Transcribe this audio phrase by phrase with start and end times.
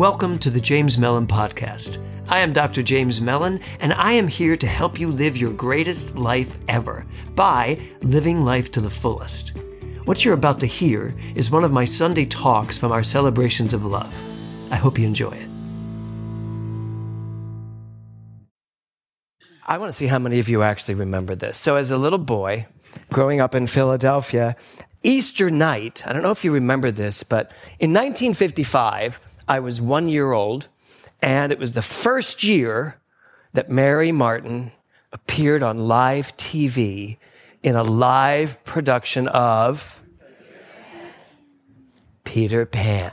[0.00, 1.98] Welcome to the James Mellon Podcast.
[2.26, 2.82] I am Dr.
[2.82, 7.04] James Mellon, and I am here to help you live your greatest life ever
[7.34, 9.52] by living life to the fullest.
[10.06, 13.84] What you're about to hear is one of my Sunday talks from our celebrations of
[13.84, 14.10] love.
[14.72, 15.48] I hope you enjoy it.
[19.66, 21.58] I want to see how many of you actually remember this.
[21.58, 22.66] So, as a little boy
[23.12, 24.56] growing up in Philadelphia,
[25.02, 30.08] Easter night, I don't know if you remember this, but in 1955, I was one
[30.08, 30.68] year old,
[31.20, 33.00] and it was the first year
[33.52, 34.70] that Mary Martin
[35.12, 37.16] appeared on live TV
[37.60, 40.00] in a live production of
[42.22, 43.10] Peter Pan.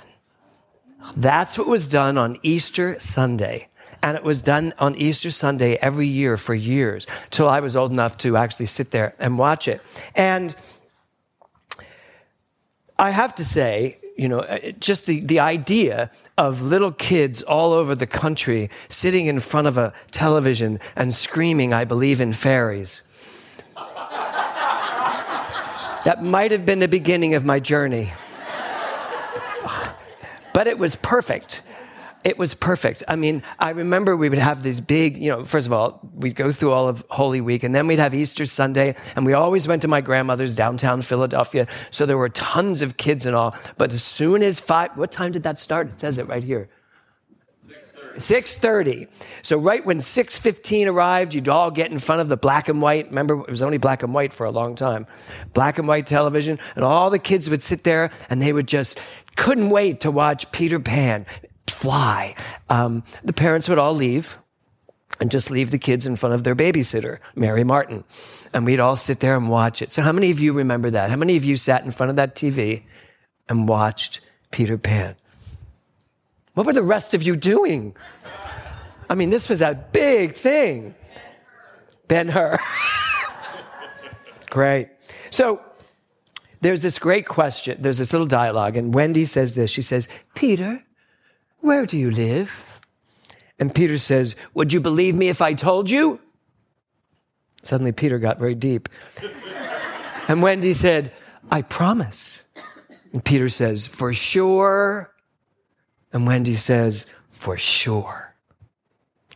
[1.16, 3.70] That's what was done on Easter Sunday.
[4.04, 7.92] And it was done on Easter Sunday every year for years till I was old
[7.92, 9.81] enough to actually sit there and watch it.
[10.14, 10.56] And
[13.00, 17.72] I have to say, you know, uh, just the, the idea of little kids all
[17.72, 23.02] over the country sitting in front of a television and screaming, I believe in fairies.
[26.04, 28.12] that might have been the beginning of my journey.
[30.54, 31.62] but it was perfect
[32.23, 33.04] it was perfect.
[33.08, 36.36] I mean, I remember we would have these big, you know, first of all, we'd
[36.36, 39.68] go through all of Holy Week and then we'd have Easter Sunday and we always
[39.68, 41.68] went to my grandmother's downtown Philadelphia.
[41.92, 43.56] So there were tons of kids and all.
[43.78, 45.90] But as soon as five, what time did that start?
[45.90, 46.70] It says it right here.
[48.18, 49.08] 6.30
[49.44, 53.09] so right when 6.15 arrived you'd all get in front of the black and white
[53.09, 55.06] remember it was only black and white for a long time
[55.54, 59.00] black and white television and all the kids would sit there and they would just
[59.36, 61.28] couldn't wait to watch peter pan
[61.70, 62.36] fly.
[62.70, 64.38] Um, the parents would all leave
[65.20, 68.04] and just leave the kids in front of their babysitter, Mary Martin.
[68.54, 69.92] And we'd all sit there and watch it.
[69.92, 71.09] So, how many of you remember that?
[71.09, 72.84] How many of you sat in front of that TV
[73.50, 74.20] and watched
[74.52, 75.16] Peter Pan?
[76.54, 77.96] What were the rest of you doing?
[79.09, 80.96] I mean, this was a big thing.
[82.08, 82.58] Ben Hur.
[84.50, 84.90] great.
[85.30, 85.62] So,
[86.62, 87.78] there's this great question.
[87.81, 89.70] There's this little dialogue, and Wendy says this.
[89.70, 90.84] She says, Peter,
[91.59, 92.66] where do you live?
[93.59, 96.19] And Peter says, Would you believe me if I told you?
[97.63, 98.88] Suddenly, Peter got very deep.
[100.28, 101.12] and Wendy said,
[101.51, 102.41] I promise.
[103.13, 105.12] And Peter says, For sure.
[106.13, 108.35] And Wendy says, For sure.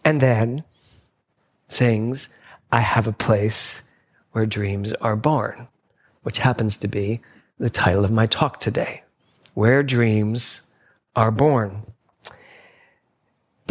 [0.05, 0.63] And then
[1.67, 2.29] sings,
[2.71, 3.81] I have a place
[4.31, 5.67] where dreams are born,
[6.23, 7.21] which happens to be
[7.57, 9.03] the title of my talk today.
[9.53, 10.61] Where dreams
[11.15, 11.85] are born.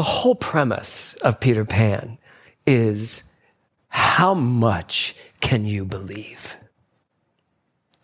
[0.01, 2.17] The whole premise of Peter Pan
[2.67, 3.23] is
[3.91, 6.57] how much can you believe?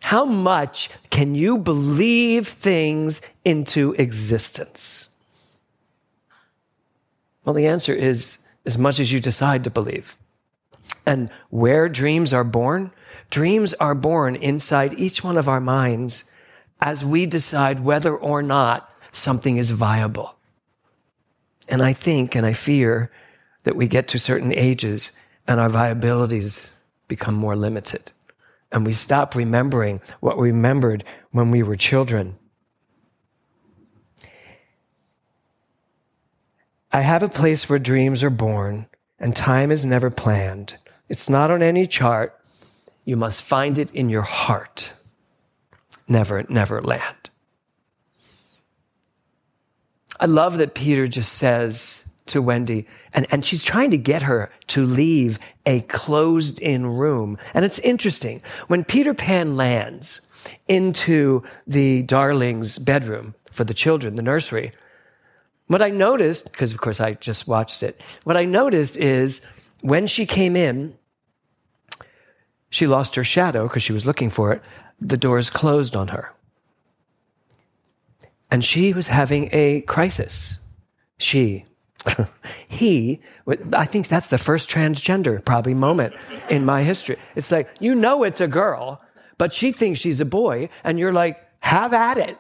[0.02, 5.08] How much can you believe things into existence?
[7.46, 10.18] Well, the answer is as much as you decide to believe.
[11.06, 12.92] And where dreams are born,
[13.30, 16.24] dreams are born inside each one of our minds
[16.78, 20.36] as we decide whether or not something is viable.
[21.68, 23.10] And I think and I fear
[23.64, 25.12] that we get to certain ages
[25.46, 26.74] and our viabilities
[27.08, 28.12] become more limited.
[28.72, 32.36] And we stop remembering what we remembered when we were children.
[36.92, 38.88] I have a place where dreams are born
[39.18, 40.76] and time is never planned.
[41.08, 42.38] It's not on any chart.
[43.04, 44.92] You must find it in your heart.
[46.08, 47.30] Never, never land.
[50.18, 54.50] I love that Peter just says to Wendy, and, and she's trying to get her
[54.68, 57.38] to leave a closed in room.
[57.54, 58.42] And it's interesting.
[58.66, 60.20] When Peter Pan lands
[60.68, 64.72] into the darling's bedroom for the children, the nursery,
[65.68, 69.44] what I noticed, because of course I just watched it, what I noticed is
[69.80, 70.96] when she came in,
[72.70, 74.62] she lost her shadow because she was looking for it.
[75.00, 76.32] The doors closed on her
[78.50, 80.58] and she was having a crisis.
[81.18, 81.64] She,
[82.68, 83.20] he,
[83.72, 86.14] I think that's the first transgender probably moment
[86.48, 87.16] in my history.
[87.34, 89.00] It's like, you know, it's a girl,
[89.38, 92.38] but she thinks she's a boy, and you're like, have at it.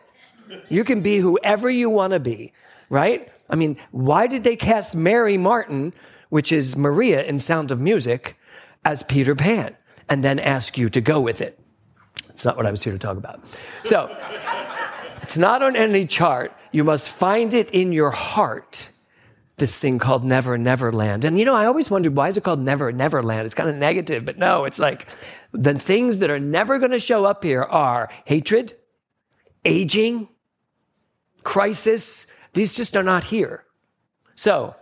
[0.68, 2.52] You can be whoever you want to be,
[2.88, 3.30] right?
[3.50, 5.92] I mean, why did they cast Mary Martin,
[6.28, 8.36] which is Maria in Sound of Music,
[8.84, 9.76] as Peter Pan,
[10.08, 11.58] and then ask you to go with it?
[12.30, 13.42] It's not what I was here to talk about.
[13.84, 14.14] So,
[15.26, 16.52] it's not on any chart.
[16.70, 18.90] You must find it in your heart.
[19.56, 21.24] This thing called Never Never Land.
[21.24, 23.44] And you know, I always wondered why is it called Never Never Land?
[23.44, 25.08] It's kind of negative, but no, it's like
[25.50, 28.74] the things that are never going to show up here are hatred,
[29.64, 30.28] aging,
[31.42, 33.64] crisis, These just are not here.
[34.36, 34.76] So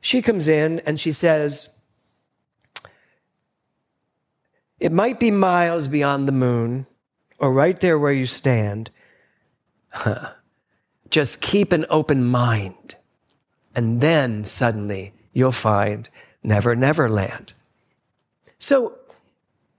[0.00, 1.68] she comes in and she says,
[4.78, 6.86] It might be miles beyond the moon
[7.40, 8.92] or right there where you stand.
[11.10, 12.94] Just keep an open mind.
[13.74, 16.08] And then suddenly you'll find
[16.42, 17.52] Never Never Land.
[18.58, 18.98] So,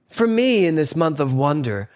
[0.09, 1.89] for me in this month of wonder,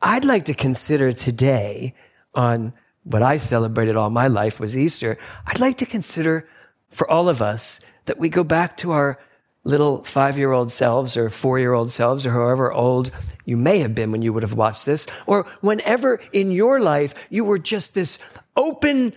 [0.00, 1.94] I'd like to consider today
[2.34, 2.72] on
[3.04, 5.18] what I celebrated all my life was Easter.
[5.46, 6.48] I'd like to consider
[6.90, 9.18] for all of us that we go back to our
[9.64, 13.10] little five year old selves or four year old selves or however old
[13.44, 17.14] you may have been when you would have watched this, or whenever in your life
[17.30, 18.18] you were just this
[18.56, 19.12] open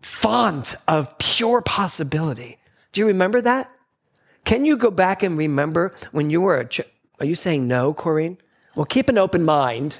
[0.00, 2.58] font of pure possibility.
[2.92, 3.70] Do you remember that?
[4.44, 6.80] Can you go back and remember when you were a ch-
[7.20, 8.38] Are you saying no, Corinne?
[8.74, 9.98] Well, keep an open mind,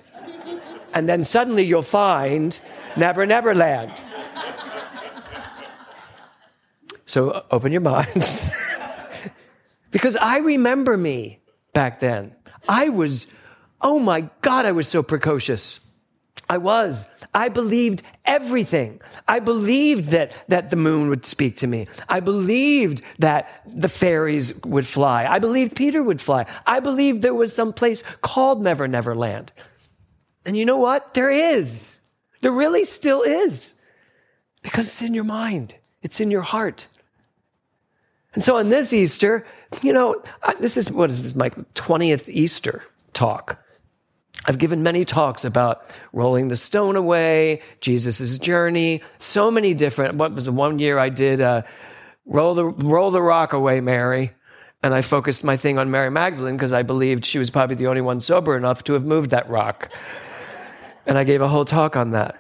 [0.93, 2.59] and then suddenly you'll find
[2.97, 4.03] Never Never Land.
[7.13, 8.53] So uh, open your minds.
[9.91, 11.41] because I remember me
[11.75, 12.35] back then.
[12.67, 13.27] I was,
[13.82, 15.81] oh my God, I was so precocious.
[16.49, 17.06] I was.
[17.34, 19.00] I believed everything.
[19.26, 21.87] I believed that, that the moon would speak to me.
[22.08, 25.26] I believed that the fairies would fly.
[25.26, 26.46] I believed Peter would fly.
[26.67, 29.52] I believed there was some place called Never Never Land.
[30.44, 31.14] And you know what?
[31.14, 31.96] There is.
[32.40, 33.75] There really still is.
[34.62, 35.76] Because it's in your mind.
[36.02, 36.87] It's in your heart.
[38.35, 39.46] And so on this Easter,
[39.82, 40.23] you know,
[40.58, 43.62] this is what is this, my 20th Easter talk.
[44.44, 50.17] I've given many talks about rolling the stone away, Jesus' journey, so many different.
[50.17, 51.62] What was the one year I did uh,
[52.27, 54.33] roll the roll the rock away, Mary,
[54.83, 57.87] and I focused my thing on Mary Magdalene because I believed she was probably the
[57.87, 59.91] only one sober enough to have moved that rock,
[61.06, 62.38] and I gave a whole talk on that.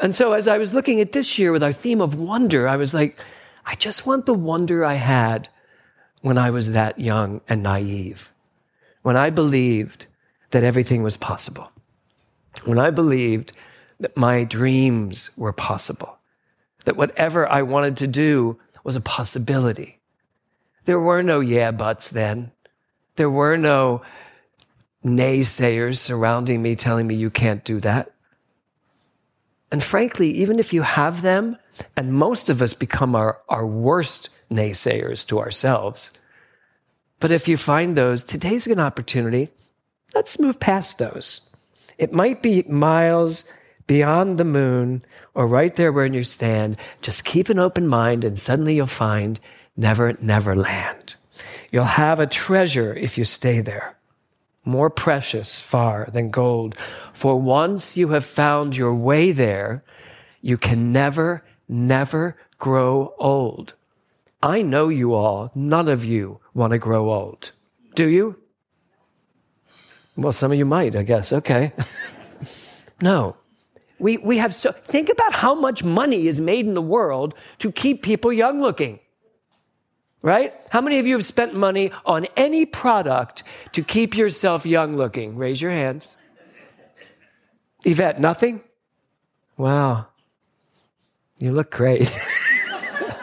[0.00, 2.74] And so as I was looking at this year with our theme of wonder, I
[2.74, 3.20] was like,
[3.64, 5.48] I just want the wonder I had
[6.20, 8.32] when I was that young and naive,
[9.02, 10.06] when I believed
[10.52, 11.70] that everything was possible,
[12.64, 13.52] when I believed
[14.00, 16.18] that my dreams were possible,
[16.84, 20.00] that whatever I wanted to do was a possibility.
[20.84, 22.52] There were no yeah buts then.
[23.16, 24.02] There were no
[25.04, 28.12] naysayers surrounding me telling me you can't do that.
[29.70, 31.56] And frankly, even if you have them,
[31.96, 36.12] and most of us become our, our worst naysayers to ourselves,
[37.20, 39.48] but if you find those, today's an opportunity.
[40.14, 41.40] Let's move past those.
[41.98, 43.44] It might be miles
[43.86, 45.02] beyond the moon
[45.34, 46.76] or right there where you stand.
[47.00, 49.40] Just keep an open mind and suddenly you'll find
[49.76, 51.16] never, never land.
[51.70, 53.96] You'll have a treasure if you stay there
[54.64, 56.76] more precious far than gold.
[57.12, 59.84] For once you have found your way there,
[60.40, 63.74] you can never, never grow old.
[64.42, 67.52] I know you all, none of you want to grow old.
[67.94, 68.38] Do you?
[70.16, 71.32] Well, some of you might, I guess.
[71.32, 71.72] Okay.
[73.00, 73.36] no.
[73.98, 77.70] We, we have so, think about how much money is made in the world to
[77.70, 78.98] keep people young looking
[80.22, 80.54] right?
[80.70, 83.42] How many of you have spent money on any product
[83.72, 85.36] to keep yourself young looking?
[85.36, 86.16] Raise your hands.
[87.84, 88.62] Yvette, nothing?
[89.56, 90.06] Wow.
[91.38, 92.16] You look great.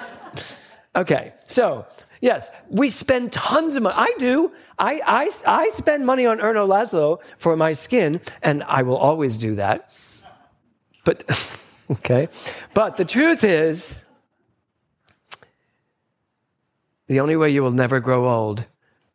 [0.95, 1.85] okay, so
[2.21, 3.95] yes, we spend tons of money.
[3.97, 4.51] I do.
[4.77, 9.37] I, I, I spend money on Erno Laszlo for my skin, and I will always
[9.37, 9.91] do that.
[11.03, 11.23] But,
[11.91, 12.29] okay.
[12.73, 14.05] But the truth is,
[17.07, 18.65] the only way you will never grow old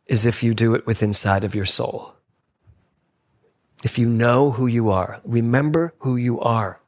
[0.06, 2.14] is if you do it with inside of your soul.
[3.84, 6.80] If you know who you are, remember who you are.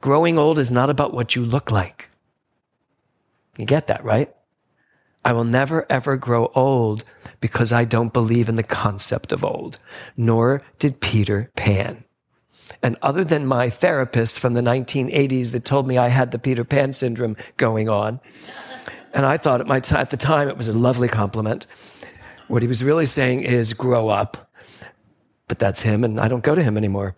[0.00, 2.10] Growing old is not about what you look like.
[3.56, 4.34] You get that, right?
[5.24, 7.04] I will never ever grow old
[7.40, 9.78] because I don't believe in the concept of old,
[10.16, 12.04] nor did Peter Pan.
[12.82, 16.64] And other than my therapist from the 1980s that told me I had the Peter
[16.64, 18.20] Pan syndrome going on,
[19.12, 21.66] and I thought at, t- at the time it was a lovely compliment.
[22.48, 24.50] What he was really saying is grow up.
[25.48, 27.14] But that's him, and I don't go to him anymore.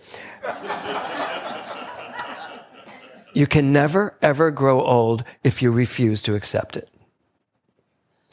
[3.33, 6.91] you can never, ever grow old if you refuse to accept it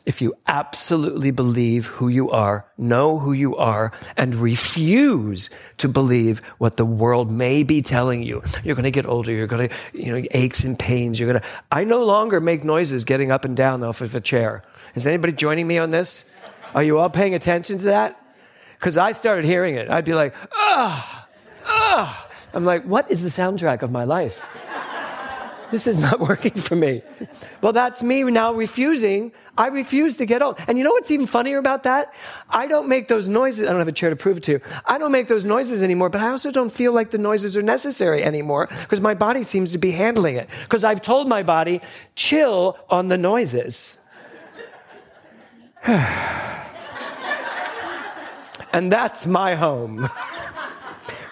[0.06, 6.42] if you absolutely believe who you are, know who you are, and refuse to believe
[6.58, 8.42] what the world may be telling you.
[8.64, 9.32] You're going to get older.
[9.32, 11.20] You're going to, you know, aches and pains.
[11.20, 14.22] You're going to, I no longer make noises getting up and down off of a
[14.22, 14.64] chair.
[14.96, 16.26] Is anybody joining me on this?
[16.76, 18.20] Are you all paying attention to that?
[18.78, 19.90] Because I started hearing it.
[19.90, 21.28] I'd be like, ah,
[21.66, 22.30] ah.
[22.54, 24.46] I'm like, what is the soundtrack of my life?
[25.74, 27.02] This is not working for me.
[27.62, 29.32] Well, that's me now refusing.
[29.58, 30.60] I refuse to get old.
[30.68, 32.14] And you know what's even funnier about that?
[32.48, 33.68] I don't make those noises.
[33.68, 34.62] I don't have a chair to prove it to you.
[34.86, 37.64] I don't make those noises anymore, but I also don't feel like the noises are
[37.64, 40.48] necessary anymore because my body seems to be handling it.
[40.62, 41.82] Because I've told my body,
[42.14, 43.98] chill on the noises.
[45.88, 46.54] and
[48.92, 50.04] that's my home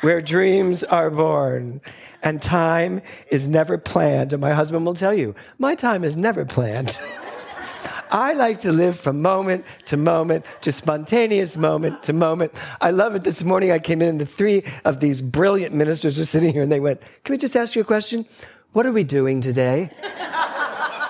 [0.01, 1.79] where dreams are born
[2.23, 4.33] and time is never planned.
[4.33, 6.99] And my husband will tell you, my time is never planned.
[8.11, 12.53] I like to live from moment to moment to spontaneous moment to moment.
[12.81, 13.23] I love it.
[13.23, 16.61] This morning I came in and the three of these brilliant ministers are sitting here
[16.61, 18.25] and they went, Can we just ask you a question?
[18.73, 19.91] What are we doing today?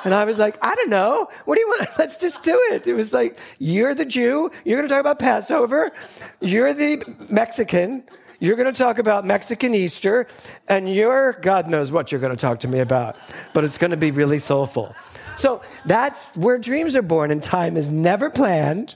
[0.03, 1.29] And I was like, I don't know.
[1.45, 1.89] What do you want?
[1.99, 2.87] Let's just do it.
[2.87, 4.51] It was like, you're the Jew.
[4.65, 5.91] You're going to talk about Passover.
[6.39, 8.03] You're the Mexican.
[8.41, 10.25] You're going to talk about Mexican Easter,
[10.67, 13.15] and you're, God knows what you're going to talk to me about,
[13.53, 14.95] but it's going to be really soulful.
[15.35, 18.95] So that's where dreams are born, and time is never planned.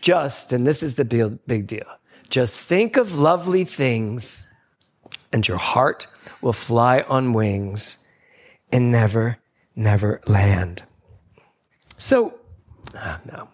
[0.00, 1.86] Just, and this is the big deal,
[2.30, 4.46] just think of lovely things,
[5.32, 6.06] and your heart
[6.40, 7.98] will fly on wings
[8.70, 9.38] and never,
[9.74, 10.84] never land.
[11.98, 12.38] So,
[12.94, 13.48] oh no.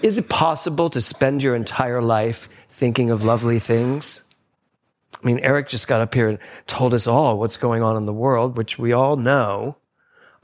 [0.00, 4.22] Is it possible to spend your entire life thinking of lovely things.
[5.12, 8.06] I mean, Eric just got up here and told us all what's going on in
[8.06, 9.76] the world, which we all know.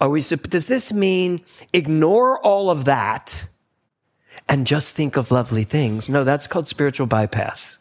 [0.00, 3.46] Are we, does this mean ignore all of that
[4.48, 6.08] and just think of lovely things?
[6.08, 7.78] No, that's called spiritual bypass.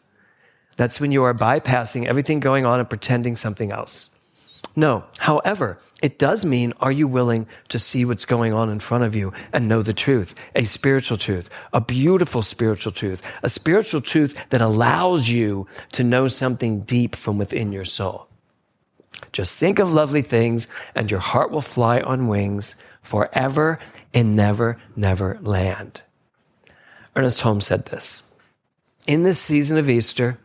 [0.76, 4.10] That's when you are bypassing everything going on and pretending something else.
[4.76, 5.04] No.
[5.18, 9.14] However, it does mean are you willing to see what's going on in front of
[9.14, 10.34] you and know the truth?
[10.54, 16.28] A spiritual truth, a beautiful spiritual truth, a spiritual truth that allows you to know
[16.28, 18.28] something deep from within your soul.
[19.32, 23.78] Just think of lovely things and your heart will fly on wings forever
[24.12, 26.02] and never, never land.
[27.16, 28.24] Ernest Holmes said this
[29.06, 30.38] In this season of Easter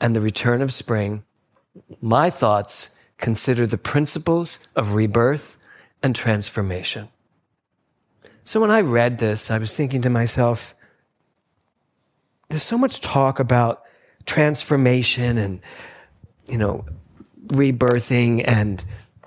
[0.00, 1.24] and the return of spring,
[2.00, 5.56] my thoughts consider the principles of rebirth
[6.02, 7.08] and transformation.
[8.44, 10.74] So when I read this, I was thinking to myself,
[12.48, 13.82] there's so much talk about
[14.24, 15.60] transformation and,
[16.46, 16.86] you know,
[17.48, 18.82] rebirthing and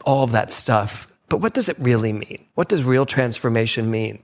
[0.06, 1.08] all that stuff.
[1.30, 2.48] But what does it really mean?
[2.56, 4.24] What does real transformation mean?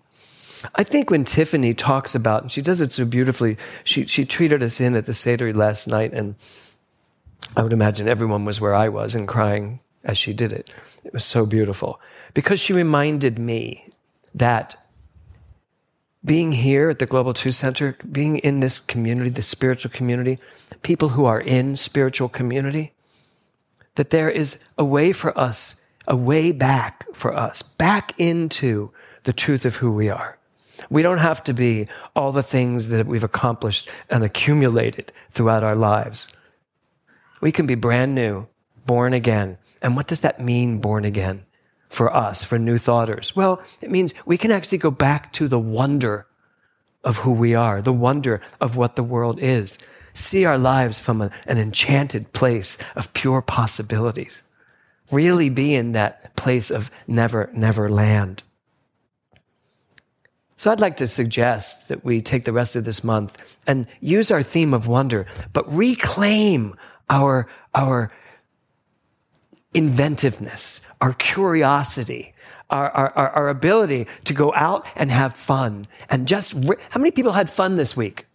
[0.76, 4.64] I think when Tiffany talks about, and she does it so beautifully, she, she treated
[4.64, 6.36] us in at the Seder last night, and
[7.56, 10.72] I would imagine everyone was where I was and crying as she did it.
[11.04, 12.00] It was so beautiful
[12.34, 13.88] because she reminded me
[14.36, 14.76] that
[16.24, 20.40] being here at the Global Truth Center, being in this community, the spiritual community,
[20.82, 22.94] people who are in spiritual community,
[23.96, 25.78] that there is a way for us,
[26.08, 28.92] a way back for us, back into
[29.24, 30.38] the truth of who we are.
[30.90, 35.76] We don't have to be all the things that we've accomplished and accumulated throughout our
[35.76, 36.28] lives.
[37.42, 38.48] We can be brand new,
[38.86, 39.58] born again.
[39.82, 41.46] And what does that mean, born again,
[41.90, 43.36] for us, for new thoughters?
[43.36, 46.28] Well, it means we can actually go back to the wonder
[47.04, 49.78] of who we are, the wonder of what the world is.
[50.14, 54.42] See our lives from a, an enchanted place of pure possibilities.
[55.12, 58.44] Really be in that place of never, never land.
[60.58, 64.32] So I'd like to suggest that we take the rest of this month and use
[64.32, 66.76] our theme of wonder, but reclaim
[67.10, 68.12] our, our
[69.74, 72.34] inventiveness, our curiosity,
[72.70, 75.88] our, our, our ability to go out and have fun.
[76.10, 78.26] And just, how many people had fun this week?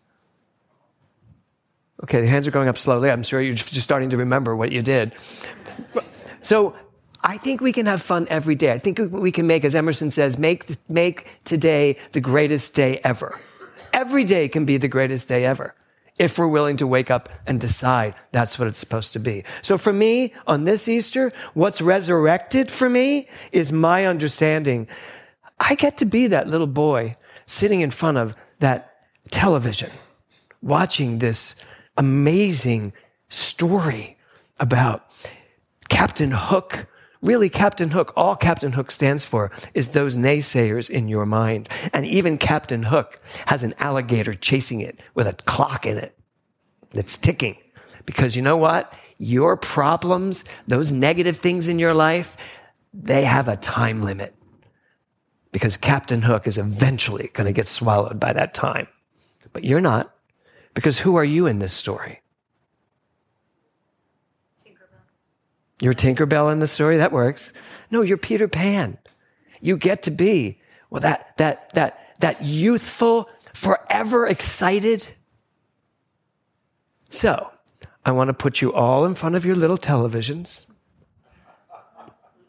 [2.05, 3.11] Okay, the hands are going up slowly.
[3.11, 5.13] I'm sure you're just starting to remember what you did.
[6.41, 6.75] So
[7.23, 8.73] I think we can have fun every day.
[8.73, 13.39] I think we can make, as Emerson says, make, make today the greatest day ever.
[13.93, 15.75] Every day can be the greatest day ever
[16.19, 19.45] if we're willing to wake up and decide that's what it's supposed to be.
[19.63, 24.89] So for me, on this Easter, what's resurrected for me is my understanding.
[25.59, 27.17] I get to be that little boy
[27.47, 28.95] sitting in front of that
[29.31, 29.91] television,
[30.61, 31.55] watching this
[31.97, 32.93] amazing
[33.29, 34.17] story
[34.61, 35.11] about
[35.89, 36.87] Captain Hook
[37.23, 41.69] Really, Captain Hook, all Captain Hook stands for is those naysayers in your mind.
[41.93, 46.19] And even Captain Hook has an alligator chasing it with a clock in it
[46.91, 47.57] that's ticking.
[48.07, 48.93] Because you know what?
[49.19, 52.37] Your problems, those negative things in your life,
[52.93, 54.35] they have a time limit.
[55.53, 58.89] Because Captain Hook is eventually going to get swallowed by that time.
[59.53, 60.13] But you're not.
[60.75, 62.22] Because who are you in this story?
[65.83, 66.99] You're Tinkerbell in the story?
[66.99, 67.53] That works.
[67.91, 68.99] No, you're Peter Pan.
[69.61, 70.61] You get to be,
[70.91, 75.09] well, that, that, that, that youthful, forever excited.
[77.11, 77.51] So,
[78.07, 80.67] I want to put you all in front of your little televisions.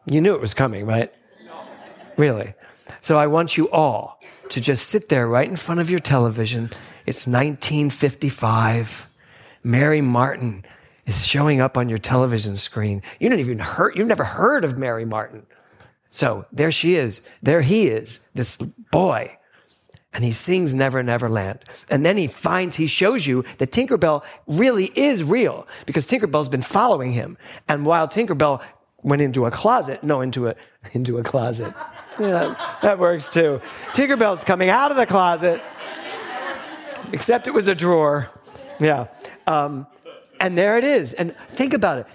[0.05, 1.11] You knew it was coming, right?
[2.17, 2.53] Really.
[3.01, 6.69] So I want you all to just sit there right in front of your television.
[7.07, 9.07] It's 1955.
[9.63, 10.63] Mary Martin
[11.05, 13.01] is showing up on your television screen.
[13.19, 15.45] You don't even heard, you've never heard of Mary Martin.
[16.09, 17.21] So there she is.
[17.41, 19.37] There he is, this boy.
[20.13, 21.65] And he sings Never Never Land.
[21.89, 26.61] And then he finds, he shows you that Tinkerbell really is real because Tinkerbell's been
[26.61, 27.35] following him.
[27.67, 28.61] And while Tinkerbell
[29.01, 30.55] went into a closet, no, into a,
[30.93, 31.73] into a closet.
[32.19, 33.59] Yeah, that works too.
[33.93, 35.61] Tinkerbell's coming out of the closet,
[37.11, 38.29] except it was a drawer.
[38.79, 39.07] Yeah.
[39.47, 39.87] Um,
[40.43, 41.13] and there it is.
[41.13, 42.07] And think about it.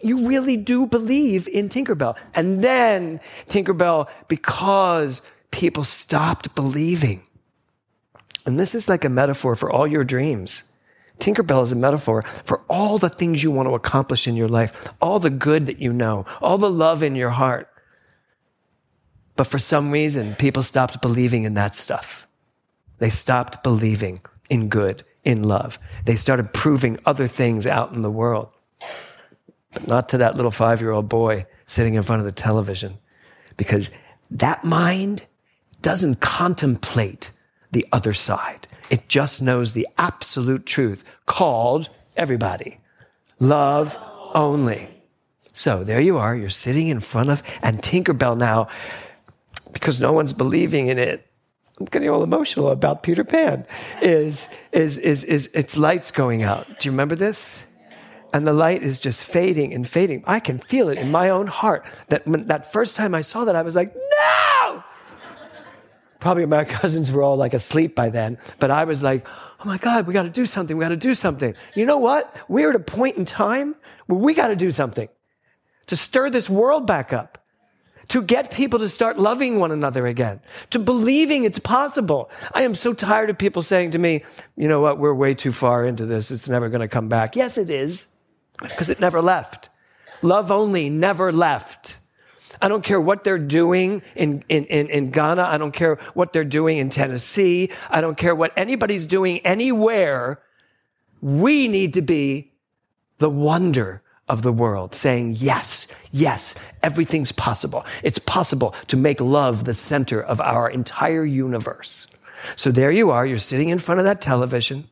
[0.00, 2.16] You really do believe in Tinkerbell.
[2.34, 7.22] And then Tinkerbell, because people stopped believing.
[8.46, 10.64] And this is like a metaphor for all your dreams.
[11.18, 14.92] Tinkerbell is a metaphor for all the things you want to accomplish in your life,
[15.00, 17.68] all the good that you know, all the love in your heart.
[19.34, 22.26] But for some reason, people stopped believing in that stuff.
[22.98, 25.78] They stopped believing in good, in love.
[26.04, 28.48] They started proving other things out in the world.
[29.72, 32.96] But not to that little five year old boy sitting in front of the television.
[33.56, 33.90] Because
[34.30, 35.24] that mind
[35.82, 37.32] doesn't contemplate
[37.72, 38.68] the other side.
[38.88, 42.78] It just knows the absolute truth called everybody.
[43.40, 43.98] Love
[44.32, 44.88] only.
[45.52, 46.36] So there you are.
[46.36, 48.68] You're sitting in front of, and Tinkerbell now,
[49.72, 51.26] because no one's believing in it,
[51.78, 53.66] I'm getting all emotional about Peter Pan,
[54.00, 56.66] is, is, is, is its lights going out.
[56.66, 57.64] Do you remember this?
[58.32, 60.24] And the light is just fading and fading.
[60.26, 63.44] I can feel it in my own heart that when, that first time I saw
[63.44, 64.82] that, I was like, no!
[66.18, 69.78] Probably my cousins were all like asleep by then, but I was like, oh my
[69.78, 70.76] God, we got to do something.
[70.76, 71.54] We got to do something.
[71.74, 72.34] You know what?
[72.48, 73.74] We're at a point in time
[74.06, 75.08] where we got to do something
[75.86, 77.45] to stir this world back up,
[78.16, 82.30] to get people to start loving one another again, to believing it's possible.
[82.54, 84.24] I am so tired of people saying to me,
[84.56, 84.98] you know what?
[84.98, 86.30] We're way too far into this.
[86.30, 87.36] It's never going to come back.
[87.36, 88.08] Yes, it is,
[88.62, 89.68] because it never left.
[90.22, 91.98] Love only never left.
[92.62, 95.42] I don't care what they're doing in, in, in, in, Ghana.
[95.42, 97.68] I don't care what they're doing in Tennessee.
[97.90, 100.40] I don't care what anybody's doing anywhere.
[101.20, 102.50] We need to be
[103.18, 107.84] the wonder of the world, saying, yes, yes, everything's possible.
[108.02, 112.08] It's possible to make love the center of our entire universe.
[112.56, 114.88] So there you are, you're sitting in front of that television,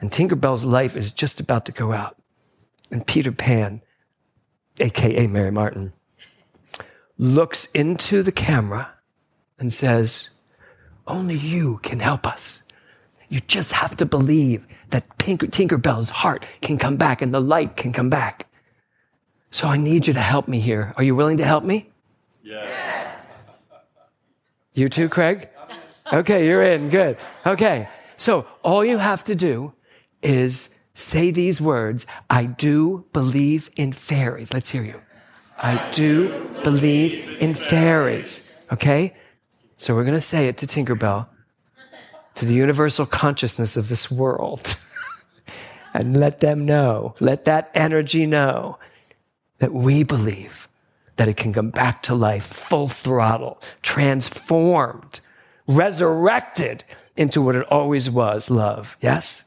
[0.00, 2.16] and Tinkerbell's life is just about to go out.
[2.90, 3.82] And Peter Pan,
[4.78, 5.92] aka Mary Martin,
[7.18, 8.92] looks into the camera
[9.58, 10.30] and says,
[11.06, 12.62] Only you can help us.
[13.28, 17.76] You just have to believe that Tinker, Tinkerbell's heart can come back and the light
[17.76, 18.46] can come back.
[19.50, 20.92] So I need you to help me here.
[20.96, 21.90] Are you willing to help me?
[22.42, 23.50] Yes.
[24.74, 25.48] You too, Craig?
[26.12, 26.90] Okay, you're in.
[26.90, 27.16] Good.
[27.44, 27.88] Okay.
[28.16, 29.72] So all you have to do
[30.22, 34.52] is say these words I do believe in fairies.
[34.52, 35.00] Let's hear you.
[35.58, 38.66] I do believe in fairies.
[38.72, 39.14] Okay?
[39.78, 41.28] So we're going to say it to Tinkerbell,
[42.36, 44.76] to the universal consciousness of this world,
[45.94, 48.78] and let them know, let that energy know
[49.58, 50.68] that we believe
[51.16, 55.20] that it can come back to life full throttle, transformed,
[55.66, 56.84] resurrected
[57.16, 58.96] into what it always was love.
[59.00, 59.44] Yes?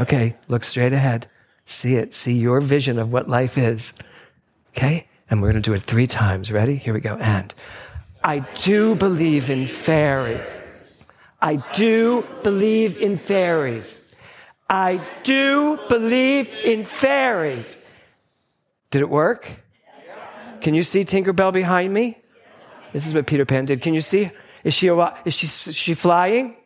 [0.00, 1.28] Okay, look straight ahead.
[1.66, 2.14] See it.
[2.14, 3.92] See your vision of what life is.
[4.70, 5.06] Okay?
[5.30, 6.50] And we're going to do it three times.
[6.50, 6.76] Ready?
[6.76, 7.16] Here we go.
[7.16, 7.54] And
[8.22, 10.46] I do believe in fairies.
[11.44, 14.14] I do believe in fairies.
[14.70, 17.76] I do believe in fairies.
[18.90, 19.50] Did it work?
[20.62, 22.16] Can you see Tinkerbell behind me?
[22.94, 23.82] This is what Peter Pan did.
[23.82, 24.30] Can you see?
[24.64, 26.56] Is she, a, is she, is she flying?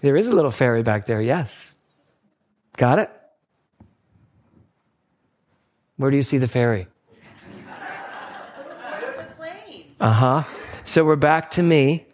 [0.00, 1.74] There is a little fairy back there, yes.
[2.78, 3.10] Got it?
[5.98, 6.86] Where do you see the fairy?
[10.00, 10.61] Uh huh.
[10.84, 12.06] So we're back to me.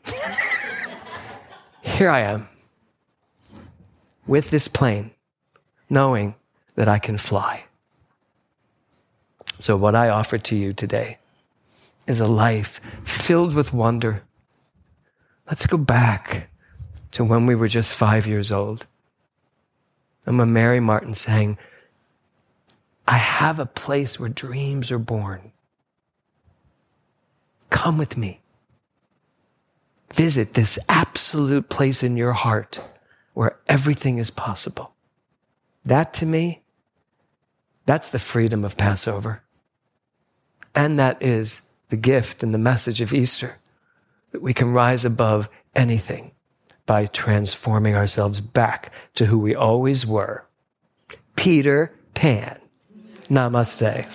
[1.83, 2.49] Here I am
[4.27, 5.11] with this plane,
[5.89, 6.35] knowing
[6.75, 7.65] that I can fly.
[9.59, 11.19] So, what I offer to you today
[12.07, 14.23] is a life filled with wonder.
[15.47, 16.51] Let's go back
[17.13, 18.87] to when we were just five years old.
[20.27, 21.59] And when Mary Martin sang,
[23.09, 25.53] I have a place where dreams are born.
[27.71, 28.41] Come with me.
[30.15, 32.81] Visit this absolute place in your heart
[33.35, 34.95] where everything is possible.
[35.85, 36.63] That to me,
[37.87, 39.43] that's the freedom of Passover.
[40.75, 43.59] And that is the gift and the message of Easter
[44.33, 46.33] that we can rise above anything
[46.87, 50.47] by transforming ourselves back to who we always were.
[51.37, 52.59] Peter Pan.
[53.31, 54.11] Namaste.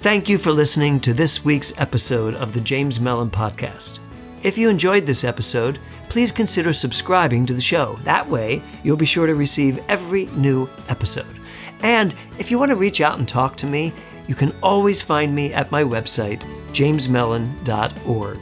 [0.00, 3.98] Thank you for listening to this week's episode of the James Mellon Podcast.
[4.42, 7.98] If you enjoyed this episode, please consider subscribing to the show.
[8.04, 11.38] That way, you'll be sure to receive every new episode.
[11.82, 13.92] And if you want to reach out and talk to me,
[14.26, 16.40] you can always find me at my website,
[16.72, 18.38] jamesmellon.org.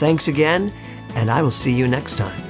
[0.00, 0.74] Thanks again,
[1.14, 2.47] and I will see you next time.